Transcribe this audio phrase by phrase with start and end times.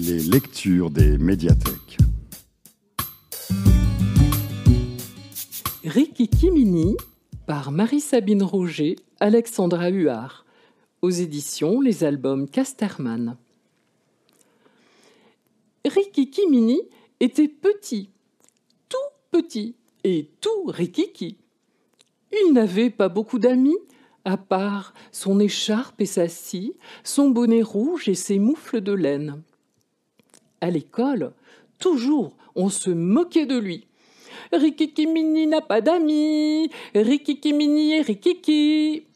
[0.00, 1.98] Les lectures des médiathèques.
[5.82, 6.96] Rikiki Mini
[7.48, 10.46] par Marie-Sabine Roger, Alexandra Huard,
[11.02, 13.36] aux éditions Les Albums Casterman.
[15.84, 16.80] Rikiki Mini
[17.18, 18.10] était petit,
[18.88, 18.96] tout
[19.32, 19.74] petit
[20.04, 21.38] et tout rikiki.
[22.30, 23.78] Il n'avait pas beaucoup d'amis,
[24.24, 29.42] à part son écharpe et sa scie, son bonnet rouge et ses moufles de laine.
[30.60, 31.32] À l'école,
[31.78, 33.86] toujours on se moquait de lui.
[34.52, 39.07] Rikiki Mini n'a pas d'amis, Rikiki Mini et Rikiki.